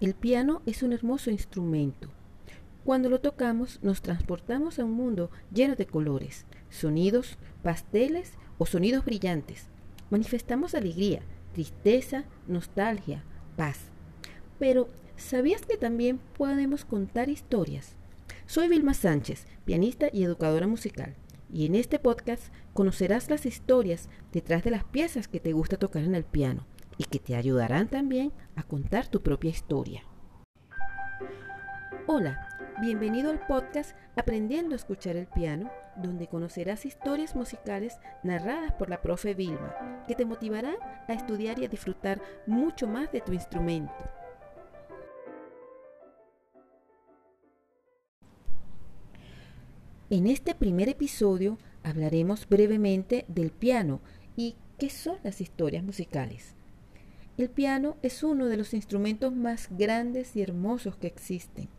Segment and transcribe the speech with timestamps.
[0.00, 2.08] El piano es un hermoso instrumento.
[2.84, 9.04] Cuando lo tocamos nos transportamos a un mundo lleno de colores, sonidos, pasteles o sonidos
[9.04, 9.66] brillantes.
[10.08, 11.20] Manifestamos alegría,
[11.52, 13.24] tristeza, nostalgia,
[13.58, 13.90] paz.
[14.58, 17.94] Pero, ¿sabías que también podemos contar historias?
[18.46, 21.14] Soy Vilma Sánchez, pianista y educadora musical,
[21.52, 26.04] y en este podcast conocerás las historias detrás de las piezas que te gusta tocar
[26.04, 26.64] en el piano
[26.98, 30.02] y que te ayudarán también a contar tu propia historia.
[32.06, 32.48] Hola,
[32.80, 39.00] bienvenido al podcast Aprendiendo a escuchar el piano, donde conocerás historias musicales narradas por la
[39.00, 40.76] profe Vilma, que te motivarán
[41.08, 43.92] a estudiar y a disfrutar mucho más de tu instrumento.
[50.10, 54.00] En este primer episodio hablaremos brevemente del piano
[54.34, 56.56] y qué son las historias musicales.
[57.40, 61.70] El piano es uno de los instrumentos más grandes y hermosos que existen.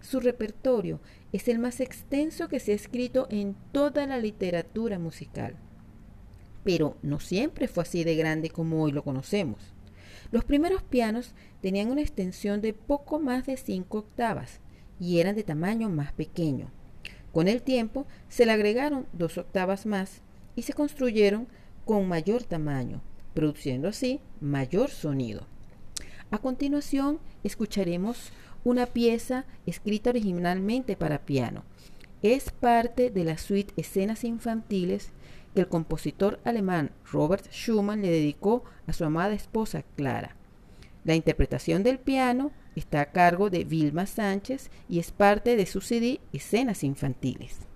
[0.00, 1.00] Su repertorio
[1.32, 5.56] es el más extenso que se ha escrito en toda la literatura musical.
[6.62, 9.74] Pero no siempre fue así de grande como hoy lo conocemos.
[10.30, 14.60] Los primeros pianos tenían una extensión de poco más de 5 octavas
[15.00, 16.70] y eran de tamaño más pequeño.
[17.32, 20.22] Con el tiempo se le agregaron dos octavas más
[20.54, 21.48] y se construyeron
[21.84, 23.02] con mayor tamaño,
[23.38, 25.46] produciendo así mayor sonido.
[26.32, 28.32] A continuación, escucharemos
[28.64, 31.62] una pieza escrita originalmente para piano.
[32.20, 35.12] Es parte de la suite Escenas Infantiles
[35.54, 40.34] que el compositor alemán Robert Schumann le dedicó a su amada esposa Clara.
[41.04, 45.80] La interpretación del piano está a cargo de Vilma Sánchez y es parte de su
[45.80, 47.68] CD Escenas Infantiles.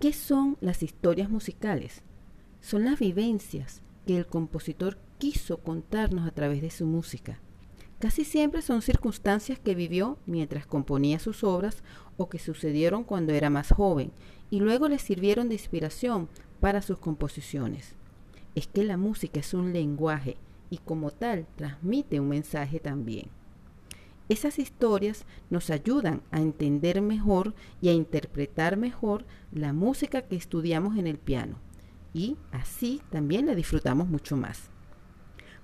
[0.00, 2.00] ¿Qué son las historias musicales?
[2.62, 7.38] Son las vivencias que el compositor quiso contarnos a través de su música.
[7.98, 11.82] Casi siempre son circunstancias que vivió mientras componía sus obras
[12.16, 14.10] o que sucedieron cuando era más joven
[14.48, 17.94] y luego le sirvieron de inspiración para sus composiciones.
[18.54, 20.38] Es que la música es un lenguaje
[20.70, 23.28] y como tal transmite un mensaje también.
[24.30, 27.52] Esas historias nos ayudan a entender mejor
[27.82, 31.58] y a interpretar mejor la música que estudiamos en el piano
[32.14, 34.70] y así también la disfrutamos mucho más.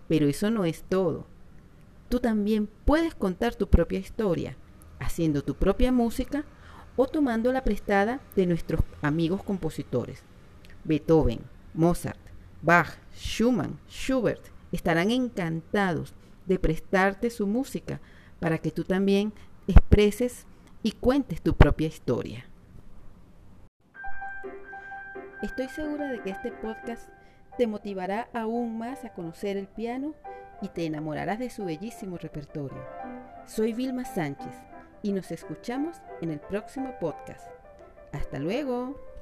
[0.09, 1.29] Pero eso no es todo.
[2.09, 4.57] Tú también puedes contar tu propia historia
[4.99, 6.45] haciendo tu propia música
[6.97, 10.25] o tomando la prestada de nuestros amigos compositores.
[10.83, 11.39] Beethoven,
[11.73, 12.19] Mozart,
[12.63, 16.15] Bach, Schumann, Schubert estarán encantados
[16.47, 18.01] de prestarte su música
[18.41, 19.33] para que tú también
[19.67, 20.47] expreses
[20.83, 22.47] y cuentes tu propia historia.
[25.43, 27.09] Estoy segura de que este podcast
[27.59, 30.15] te motivará aún más a conocer el piano
[30.63, 32.83] y te enamorarás de su bellísimo repertorio.
[33.47, 34.55] Soy Vilma Sánchez
[35.03, 37.49] y nos escuchamos en el próximo podcast.
[38.13, 39.16] Hasta luego.